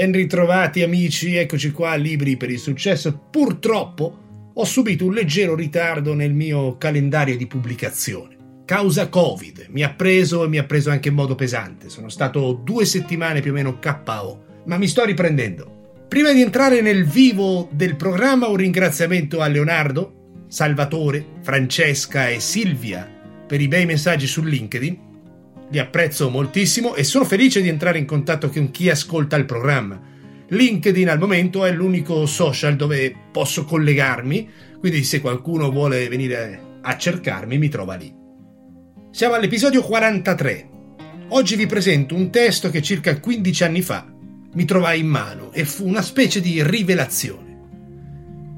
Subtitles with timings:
[0.00, 3.26] Ben ritrovati amici, eccoci qua, libri per il successo.
[3.30, 8.62] Purtroppo ho subito un leggero ritardo nel mio calendario di pubblicazione.
[8.64, 11.90] Causa Covid, mi ha preso e mi ha preso anche in modo pesante.
[11.90, 16.06] Sono stato due settimane più o meno KO, ma mi sto riprendendo.
[16.08, 23.06] Prima di entrare nel vivo del programma, un ringraziamento a Leonardo, Salvatore, Francesca e Silvia
[23.46, 25.08] per i bei messaggi su LinkedIn
[25.70, 30.00] li apprezzo moltissimo e sono felice di entrare in contatto con chi ascolta il programma.
[30.48, 34.48] LinkedIn al momento è l'unico social dove posso collegarmi,
[34.80, 38.12] quindi se qualcuno vuole venire a cercarmi mi trova lì.
[39.12, 40.68] Siamo all'episodio 43.
[41.28, 44.12] Oggi vi presento un testo che circa 15 anni fa
[44.52, 47.58] mi trovai in mano e fu una specie di rivelazione.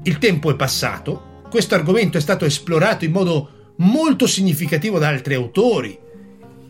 [0.03, 5.35] Il tempo è passato, questo argomento è stato esplorato in modo molto significativo da altri
[5.35, 5.97] autori,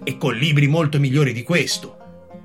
[0.04, 1.98] e con libri molto migliori di questo.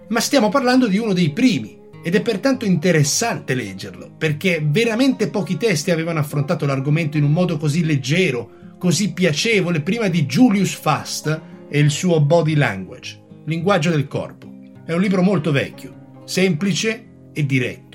[0.09, 5.57] Ma stiamo parlando di uno dei primi ed è pertanto interessante leggerlo, perché veramente pochi
[5.57, 11.41] testi avevano affrontato l'argomento in un modo così leggero, così piacevole prima di Julius Fast
[11.69, 14.51] e il suo Body Language, linguaggio del corpo.
[14.85, 17.87] È un libro molto vecchio, semplice e diretto.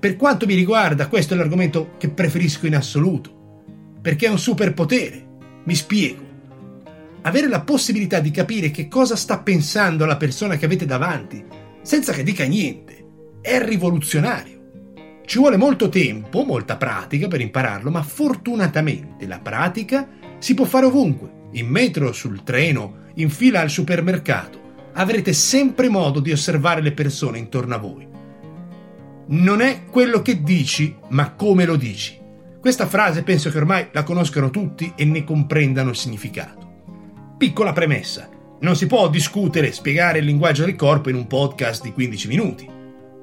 [0.00, 3.62] Per quanto mi riguarda, questo è l'argomento che preferisco in assoluto,
[4.02, 5.26] perché è un superpotere.
[5.64, 6.23] Mi spiego
[7.26, 11.42] avere la possibilità di capire che cosa sta pensando la persona che avete davanti,
[11.82, 13.04] senza che dica niente,
[13.40, 14.52] è rivoluzionario.
[15.24, 20.06] Ci vuole molto tempo, molta pratica per impararlo, ma fortunatamente la pratica
[20.38, 24.60] si può fare ovunque, in metro, sul treno, in fila al supermercato.
[24.92, 28.06] Avrete sempre modo di osservare le persone intorno a voi.
[29.26, 32.20] Non è quello che dici, ma come lo dici.
[32.60, 36.63] Questa frase penso che ormai la conoscano tutti e ne comprendano il significato.
[37.36, 38.28] Piccola premessa.
[38.60, 42.28] Non si può discutere e spiegare il linguaggio del corpo in un podcast di 15
[42.28, 42.68] minuti.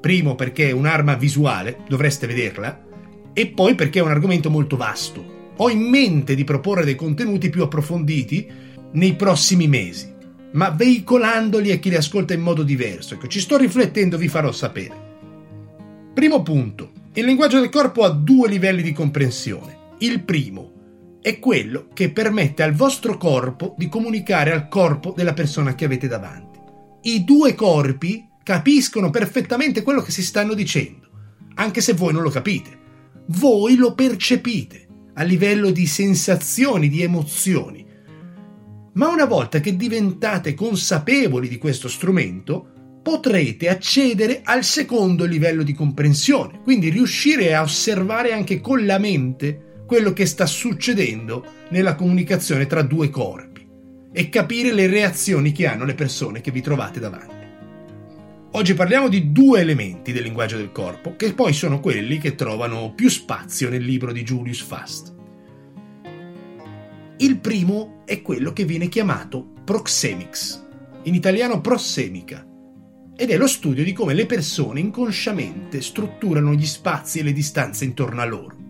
[0.01, 2.77] Primo perché è un'arma visuale, dovreste vederla,
[3.31, 5.53] e poi perché è un argomento molto vasto.
[5.55, 8.51] Ho in mente di proporre dei contenuti più approfonditi
[8.91, 10.13] nei prossimi mesi,
[10.51, 13.13] ma veicolandoli a chi li ascolta in modo diverso.
[13.13, 15.09] Ecco, ci sto riflettendo, vi farò sapere.
[16.13, 16.91] Primo punto.
[17.13, 19.77] Il linguaggio del corpo ha due livelli di comprensione.
[19.99, 20.80] Il primo,
[21.21, 26.07] è quello che permette al vostro corpo di comunicare al corpo della persona che avete
[26.07, 26.59] davanti.
[27.03, 31.09] I due corpi capiscono perfettamente quello che si stanno dicendo,
[31.55, 32.79] anche se voi non lo capite.
[33.27, 37.85] Voi lo percepite a livello di sensazioni, di emozioni.
[38.93, 45.73] Ma una volta che diventate consapevoli di questo strumento, potrete accedere al secondo livello di
[45.73, 52.65] comprensione, quindi riuscire a osservare anche con la mente quello che sta succedendo nella comunicazione
[52.65, 53.67] tra due corpi
[54.13, 57.45] e capire le reazioni che hanno le persone che vi trovate davanti.
[58.51, 62.93] Oggi parliamo di due elementi del linguaggio del corpo, che poi sono quelli che trovano
[62.93, 65.13] più spazio nel libro di Julius Fast.
[67.17, 70.67] Il primo è quello che viene chiamato proxemics,
[71.03, 72.47] in italiano prossemica,
[73.13, 77.83] ed è lo studio di come le persone inconsciamente strutturano gli spazi e le distanze
[77.83, 78.60] intorno a loro.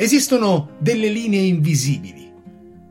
[0.00, 2.32] Esistono delle linee invisibili.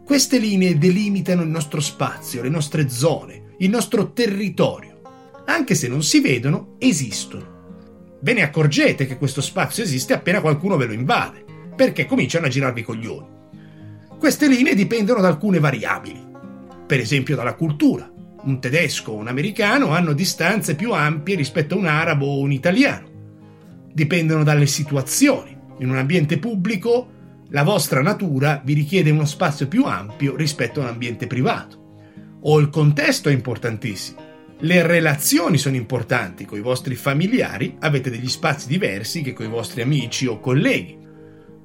[0.03, 5.00] Queste linee delimitano il nostro spazio, le nostre zone, il nostro territorio.
[5.46, 8.17] Anche se non si vedono, esistono.
[8.19, 11.46] Ve ne accorgete che questo spazio esiste appena qualcuno ve lo invade,
[11.78, 13.28] perché cominciano a girarvi i coglioni.
[14.19, 16.22] Queste linee dipendono da alcune variabili,
[16.85, 18.12] per esempio dalla cultura.
[18.44, 22.51] Un tedesco o un americano hanno distanze più ampie rispetto a un arabo o un
[22.51, 23.07] italiano.
[23.94, 27.16] Dipendono dalle situazioni in un ambiente pubblico
[27.50, 31.86] la vostra natura vi richiede uno spazio più ampio rispetto a un ambiente privato.
[32.42, 34.26] O il contesto è importantissimo.
[34.60, 39.50] Le relazioni sono importanti, con i vostri familiari avete degli spazi diversi che con i
[39.50, 40.98] vostri amici o colleghi.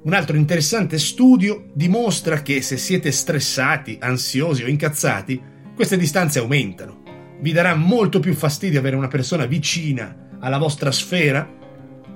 [0.02, 5.40] Un altro interessante studio dimostra che se siete stressati, ansiosi o incazzati,
[5.74, 7.02] queste distanze aumentano.
[7.40, 11.60] Vi darà molto più fastidio avere una persona vicina alla vostra sfera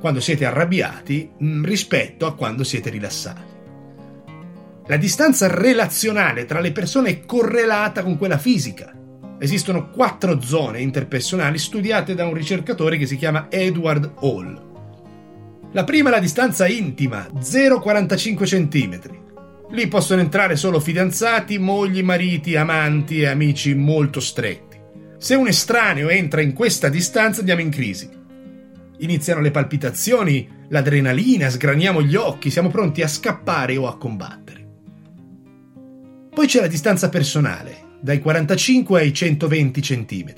[0.00, 3.54] quando siete arrabbiati mm, rispetto a quando siete rilassati.
[4.88, 8.94] La distanza relazionale tra le persone è correlata con quella fisica.
[9.38, 14.74] Esistono quattro zone interpersonali studiate da un ricercatore che si chiama Edward Hall.
[15.72, 19.00] La prima è la distanza intima, 0,45 cm.
[19.70, 24.78] Lì possono entrare solo fidanzati, mogli, mariti, amanti e amici molto stretti.
[25.18, 28.08] Se un estraneo entra in questa distanza andiamo in crisi.
[28.98, 34.66] Iniziano le palpitazioni, l'adrenalina, sgraniamo gli occhi, siamo pronti a scappare o a combattere.
[36.30, 40.34] Poi c'è la distanza personale, dai 45 ai 120 cm.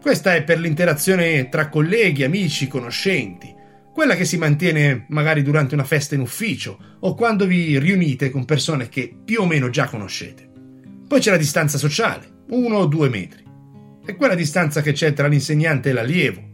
[0.00, 3.54] Questa è per l'interazione tra colleghi, amici, conoscenti,
[3.92, 8.44] quella che si mantiene magari durante una festa in ufficio o quando vi riunite con
[8.44, 10.48] persone che più o meno già conoscete.
[11.06, 13.42] Poi c'è la distanza sociale, uno o due metri.
[14.04, 16.47] È quella distanza che c'è tra l'insegnante e l'allievo,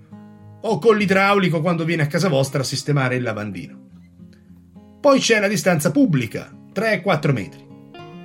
[0.67, 3.83] o con l'idraulico quando viene a casa vostra a sistemare il lavandino.
[5.01, 7.67] Poi c'è la distanza pubblica, 3-4 metri.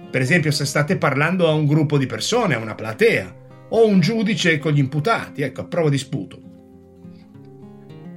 [0.09, 3.35] Per esempio se state parlando a un gruppo di persone, a una platea,
[3.69, 6.41] o un giudice con gli imputati, ecco, a prova di sputo.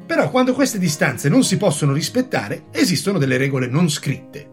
[0.06, 4.48] Però quando queste distanze non si possono rispettare, esistono delle regole non scritte.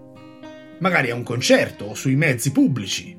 [0.80, 3.16] Magari a un concerto o sui mezzi pubblici.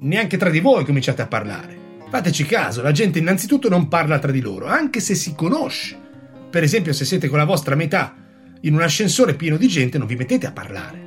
[0.00, 1.77] Neanche tra di voi cominciate a parlare.
[2.10, 5.96] Fateci caso, la gente innanzitutto non parla tra di loro, anche se si conosce.
[6.48, 8.16] Per esempio, se siete con la vostra metà
[8.62, 11.06] in un ascensore pieno di gente, non vi mettete a parlare.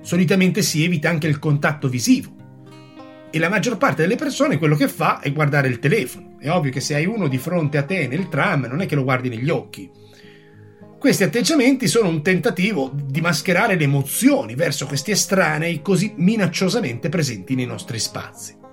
[0.00, 2.34] Solitamente si evita anche il contatto visivo
[3.30, 6.36] e la maggior parte delle persone quello che fa è guardare il telefono.
[6.38, 8.94] È ovvio che se hai uno di fronte a te nel tram non è che
[8.94, 9.90] lo guardi negli occhi.
[10.98, 17.54] Questi atteggiamenti sono un tentativo di mascherare le emozioni verso questi estranei così minacciosamente presenti
[17.54, 18.64] nei nostri spazi.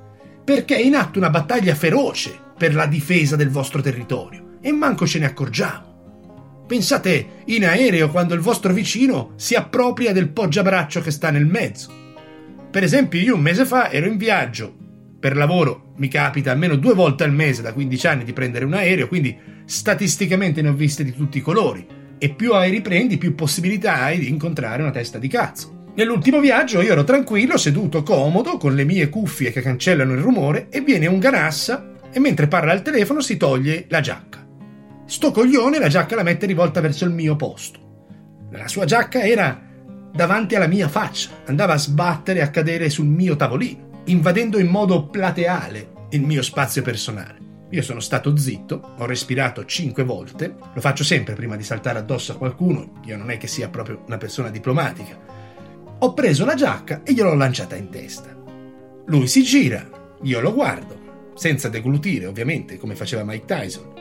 [0.43, 5.07] Perché è in atto una battaglia feroce per la difesa del vostro territorio e manco
[5.07, 6.63] ce ne accorgiamo.
[6.67, 12.01] Pensate in aereo quando il vostro vicino si appropria del poggiabraccio che sta nel mezzo
[12.73, 14.75] per esempio, io un mese fa ero in viaggio
[15.19, 18.73] per lavoro, mi capita almeno due volte al mese da 15 anni di prendere un
[18.73, 21.85] aereo, quindi statisticamente ne ho viste di tutti i colori.
[22.17, 25.72] E più aerei prendi, più possibilità hai di incontrare una testa di cazzo.
[25.95, 30.67] Nell'ultimo viaggio io ero tranquillo, seduto comodo, con le mie cuffie che cancellano il rumore,
[30.69, 34.43] e viene un ganassa e mentre parla al telefono si toglie la giacca.
[35.05, 37.79] Sto coglione la giacca la mette rivolta verso il mio posto.
[38.51, 39.61] La sua giacca era
[40.11, 44.67] davanti alla mia faccia, andava a sbattere e a cadere sul mio tavolino, invadendo in
[44.67, 47.41] modo plateale il mio spazio personale.
[47.69, 52.31] Io sono stato zitto, ho respirato cinque volte, lo faccio sempre prima di saltare addosso
[52.31, 55.32] a qualcuno, io non è che sia proprio una persona diplomatica.
[56.03, 58.35] Ho preso la giacca e gliel'ho lanciata in testa.
[59.05, 59.89] Lui si gira,
[60.23, 63.93] io lo guardo, senza deglutire ovviamente, come faceva Mike Tyson.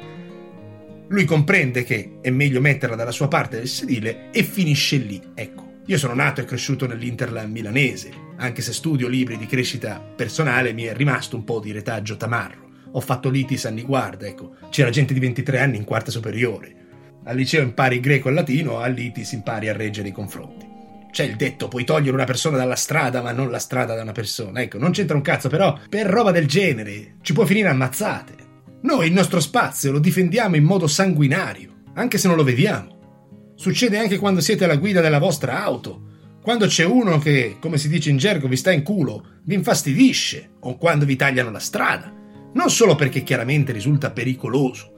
[1.06, 5.74] Lui comprende che è meglio metterla dalla sua parte del sedile e finisce lì, ecco.
[5.86, 10.82] Io sono nato e cresciuto nell'Interland milanese, anche se studio libri di crescita personale mi
[10.82, 12.68] è rimasto un po' di retaggio tamarro.
[12.90, 16.74] Ho fatto l'ITIS anni guarda, ecco, c'era gente di 23 anni in quarta superiore.
[17.22, 20.70] Al liceo impari greco e latino, all'ITIS impari a reggere i confronti.
[21.12, 24.12] C'è il detto, puoi togliere una persona dalla strada, ma non la strada da una
[24.12, 24.62] persona.
[24.62, 28.34] Ecco, non c'entra un cazzo, però per roba del genere ci può finire ammazzate.
[28.80, 33.52] Noi il nostro spazio lo difendiamo in modo sanguinario, anche se non lo vediamo.
[33.54, 36.08] Succede anche quando siete alla guida della vostra auto.
[36.40, 40.52] Quando c'è uno che, come si dice in gergo, vi sta in culo, vi infastidisce,
[40.60, 42.10] o quando vi tagliano la strada.
[42.54, 44.94] Non solo perché chiaramente risulta pericoloso,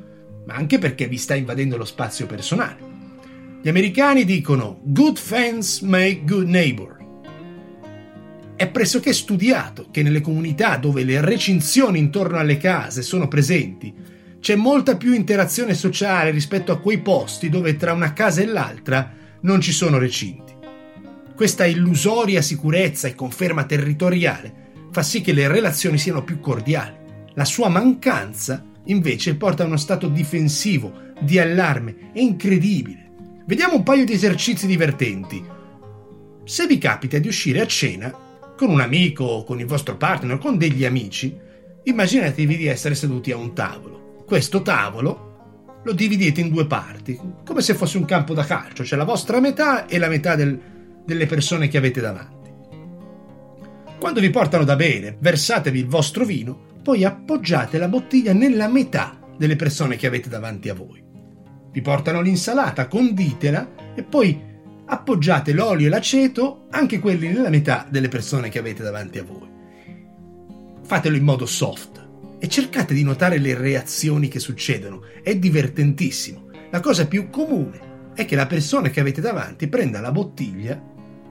[0.46, 2.94] ma anche perché vi sta invadendo lo spazio personale.
[3.64, 6.99] Gli americani dicono good fence make good neighbor.
[8.56, 13.90] È pressoché studiato che nelle comunità dove le recinzioni intorno alle case sono presenti,
[14.38, 19.11] c'è molta più interazione sociale rispetto a quei posti dove tra una casa e l'altra
[19.40, 20.52] non ci sono recinti.
[21.34, 26.96] Questa illusoria sicurezza e conferma territoriale fa sì che le relazioni siano più cordiali.
[27.32, 33.03] La sua mancanza invece porta a uno stato difensivo, di allarme, è incredibile.
[33.47, 35.45] Vediamo un paio di esercizi divertenti.
[36.45, 38.13] Se vi capita di uscire a cena
[38.57, 41.37] con un amico, con il vostro partner, con degli amici,
[41.83, 47.61] immaginatevi di essere seduti a un tavolo questo tavolo lo dividete in due parti, come
[47.61, 50.59] se fosse un campo da calcio, c'è la vostra metà e la metà del,
[51.05, 52.51] delle persone che avete davanti.
[53.99, 59.19] Quando vi portano da bere, versatevi il vostro vino, poi appoggiate la bottiglia nella metà
[59.37, 61.03] delle persone che avete davanti a voi.
[61.75, 64.40] Vi portano l'insalata, conditela e poi
[64.87, 69.50] appoggiate l'olio e l'aceto, anche quelli nella metà delle persone che avete davanti a voi.
[70.85, 72.04] Fatelo in modo soft,
[72.38, 75.00] e cercate di notare le reazioni che succedono.
[75.21, 76.50] È divertentissimo.
[76.71, 80.81] La cosa più comune è che la persona che avete davanti prenda la bottiglia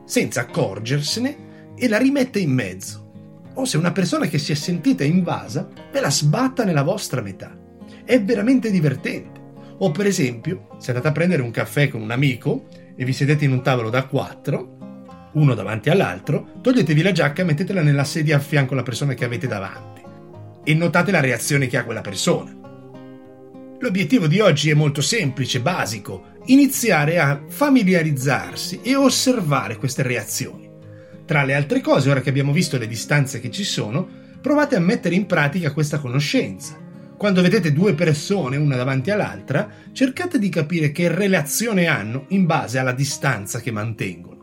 [0.03, 3.11] senza accorgersene e la rimette in mezzo.
[3.53, 7.55] O se una persona che si è sentita invasa, ve la sbatta nella vostra metà.
[8.03, 9.32] È veramente divertente.
[9.83, 13.43] O per esempio, se andate a prendere un caffè con un amico e vi sedete
[13.43, 14.77] in un tavolo da quattro,
[15.33, 19.25] uno davanti all'altro, toglietevi la giacca e mettetela nella sedia a fianco alla persona che
[19.25, 20.01] avete davanti
[20.63, 22.55] e notate la reazione che ha quella persona.
[23.79, 30.69] L'obiettivo di oggi è molto semplice, basico, iniziare a familiarizzarsi e osservare queste reazioni.
[31.25, 34.07] Tra le altre cose, ora che abbiamo visto le distanze che ci sono,
[34.39, 36.82] provate a mettere in pratica questa conoscenza.
[37.17, 42.79] Quando vedete due persone una davanti all'altra, cercate di capire che relazione hanno in base
[42.79, 44.33] alla distanza che mantengono.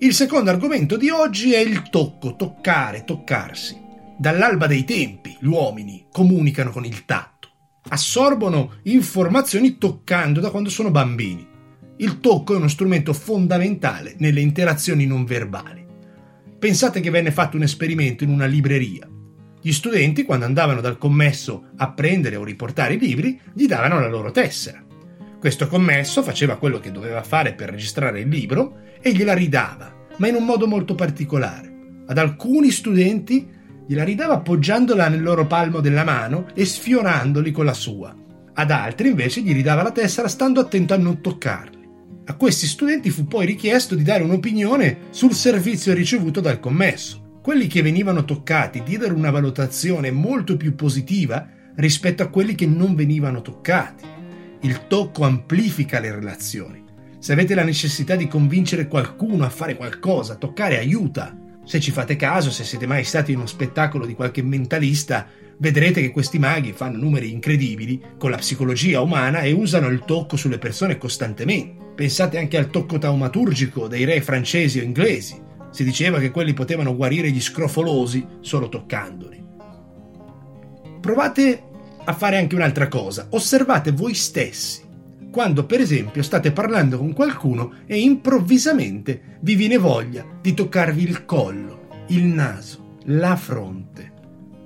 [0.00, 3.76] Il secondo argomento di oggi è il tocco, toccare, toccarsi.
[4.16, 7.48] Dall'alba dei tempi gli uomini comunicano con il tatto,
[7.88, 11.46] assorbono informazioni toccando da quando sono bambini.
[11.96, 15.84] Il tocco è uno strumento fondamentale nelle interazioni non verbali.
[16.58, 19.08] Pensate che venne fatto un esperimento in una libreria.
[19.60, 24.08] Gli studenti, quando andavano dal commesso a prendere o riportare i libri, gli davano la
[24.08, 24.84] loro tessera.
[25.38, 30.28] Questo commesso faceva quello che doveva fare per registrare il libro e gliela ridava, ma
[30.28, 32.02] in un modo molto particolare.
[32.06, 33.48] Ad alcuni studenti
[33.86, 38.14] gliela ridava appoggiandola nel loro palmo della mano e sfiorandoli con la sua.
[38.54, 41.76] Ad altri invece gli ridava la tessera stando attento a non toccarli.
[42.26, 47.27] A questi studenti fu poi richiesto di dare un'opinione sul servizio ricevuto dal commesso.
[47.48, 52.94] Quelli che venivano toccati diedero una valutazione molto più positiva rispetto a quelli che non
[52.94, 54.04] venivano toccati.
[54.60, 56.84] Il tocco amplifica le relazioni.
[57.18, 61.34] Se avete la necessità di convincere qualcuno a fare qualcosa, toccare aiuta.
[61.64, 65.26] Se ci fate caso, se siete mai stati in uno spettacolo di qualche mentalista,
[65.56, 70.36] vedrete che questi maghi fanno numeri incredibili con la psicologia umana e usano il tocco
[70.36, 71.94] sulle persone costantemente.
[71.94, 75.46] Pensate anche al tocco taumaturgico dei re francesi o inglesi.
[75.70, 79.46] Si diceva che quelli potevano guarire gli scrofolosi solo toccandoli.
[81.00, 81.62] Provate
[82.04, 83.26] a fare anche un'altra cosa.
[83.30, 84.86] Osservate voi stessi
[85.30, 91.24] quando per esempio state parlando con qualcuno e improvvisamente vi viene voglia di toccarvi il
[91.24, 94.12] collo, il naso, la fronte.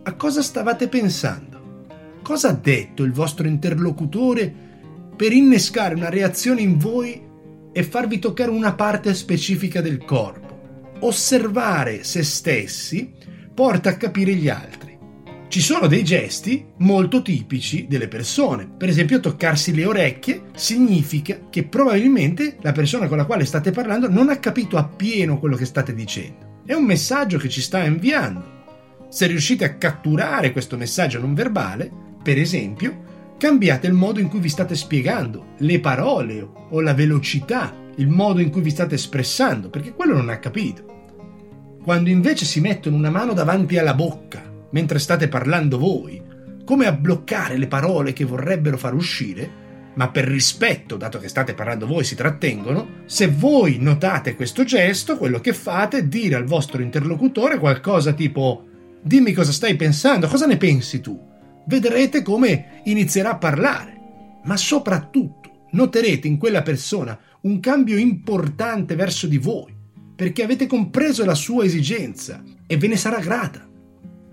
[0.04, 1.86] A cosa stavate pensando?
[2.22, 4.52] Cosa ha detto il vostro interlocutore
[5.16, 7.20] per innescare una reazione in voi
[7.72, 10.41] e farvi toccare una parte specifica del corpo?
[11.04, 13.12] Osservare se stessi
[13.52, 14.96] porta a capire gli altri.
[15.48, 18.68] Ci sono dei gesti molto tipici delle persone.
[18.78, 24.08] Per esempio, toccarsi le orecchie significa che probabilmente la persona con la quale state parlando
[24.08, 26.60] non ha capito appieno quello che state dicendo.
[26.64, 28.60] È un messaggio che ci sta inviando.
[29.08, 31.90] Se riuscite a catturare questo messaggio non verbale,
[32.22, 37.81] per esempio, cambiate il modo in cui vi state spiegando, le parole o la velocità,
[37.96, 40.90] il modo in cui vi state espressando, perché quello non ha capito.
[41.82, 46.22] Quando invece si mettono una mano davanti alla bocca mentre state parlando voi,
[46.64, 49.60] come a bloccare le parole che vorrebbero far uscire,
[49.94, 55.18] ma per rispetto, dato che state parlando voi, si trattengono, se voi notate questo gesto,
[55.18, 58.66] quello che fate è dire al vostro interlocutore qualcosa tipo
[59.02, 61.20] dimmi cosa stai pensando, cosa ne pensi tu?
[61.66, 64.00] Vedrete come inizierà a parlare,
[64.44, 69.74] ma soprattutto noterete in quella persona un cambio importante verso di voi,
[70.14, 73.68] perché avete compreso la sua esigenza e ve ne sarà grata.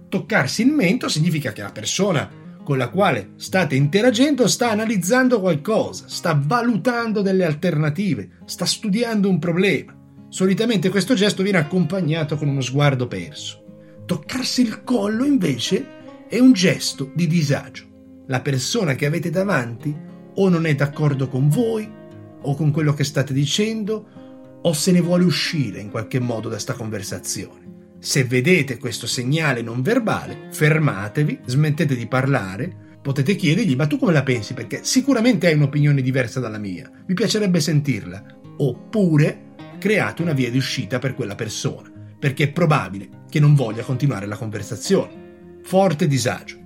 [0.08, 2.30] Toccarsi il mento significa che la persona
[2.64, 9.40] con la quale state interagendo sta analizzando qualcosa, sta valutando delle alternative, sta studiando un
[9.40, 9.98] problema.
[10.28, 13.64] Solitamente questo gesto viene accompagnato con uno sguardo perso.
[14.06, 17.86] Toccarsi il collo invece è un gesto di disagio.
[18.28, 19.96] La persona che avete davanti
[20.36, 21.98] o non è d'accordo con voi
[22.42, 26.60] o con quello che state dicendo o se ne vuole uscire in qualche modo da
[26.60, 27.68] sta conversazione.
[28.00, 34.14] Se vedete questo segnale non verbale, fermatevi, smettete di parlare, potete chiedergli ma tu come
[34.14, 34.54] la pensi?
[34.54, 38.24] Perché sicuramente hai un'opinione diversa dalla mia, mi piacerebbe sentirla.
[38.58, 39.48] Oppure
[39.80, 44.26] create una via di uscita per quella persona, perché è probabile che non voglia continuare
[44.26, 45.60] la conversazione.
[45.64, 46.59] Forte disagio.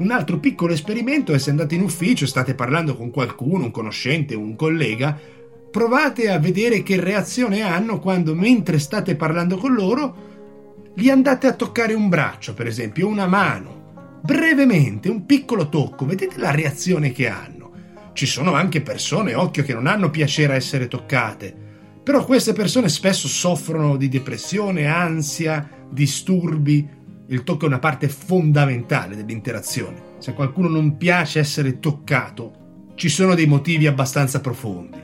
[0.00, 4.34] Un altro piccolo esperimento è se andate in ufficio, state parlando con qualcuno, un conoscente,
[4.34, 5.14] un collega,
[5.70, 11.52] provate a vedere che reazione hanno quando mentre state parlando con loro gli andate a
[11.52, 17.28] toccare un braccio, per esempio, una mano, brevemente, un piccolo tocco, vedete la reazione che
[17.28, 17.70] hanno.
[18.14, 21.54] Ci sono anche persone, occhio, che non hanno piacere a essere toccate,
[22.02, 26.88] però queste persone spesso soffrono di depressione, ansia, disturbi.
[27.30, 30.16] Il tocco è una parte fondamentale dell'interazione.
[30.18, 34.98] Se a qualcuno non piace essere toccato, ci sono dei motivi abbastanza profondi.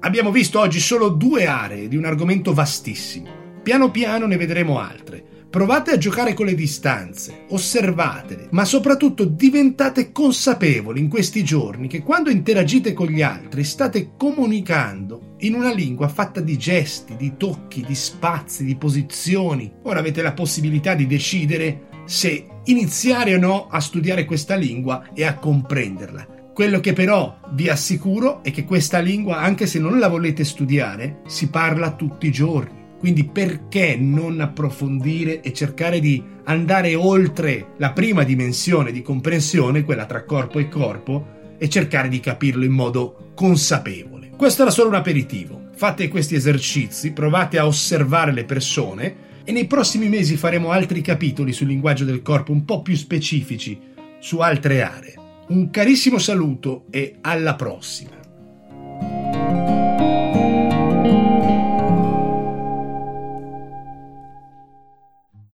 [0.00, 3.30] Abbiamo visto oggi solo due aree di un argomento vastissimo.
[3.62, 5.24] Piano piano ne vedremo altre.
[5.48, 12.02] Provate a giocare con le distanze, osservatele, ma soprattutto diventate consapevoli in questi giorni che
[12.02, 17.84] quando interagite con gli altri state comunicando in una lingua fatta di gesti, di tocchi,
[17.86, 19.72] di spazi, di posizioni.
[19.84, 25.24] Ora avete la possibilità di decidere se iniziare o no a studiare questa lingua e
[25.24, 26.26] a comprenderla.
[26.52, 31.20] Quello che però vi assicuro è che questa lingua, anche se non la volete studiare,
[31.26, 37.92] si parla tutti i giorni Quindi perché non approfondire e cercare di andare oltre la
[37.92, 43.30] prima dimensione di comprensione, quella tra corpo e corpo, e cercare di capirlo in modo
[43.34, 44.30] consapevole.
[44.36, 45.68] Questo era solo un aperitivo.
[45.74, 51.52] Fate questi esercizi, provate a osservare le persone e nei prossimi mesi faremo altri capitoli
[51.52, 53.78] sul linguaggio del corpo un po' più specifici
[54.18, 55.14] su altre aree.
[55.48, 58.25] Un carissimo saluto e alla prossima.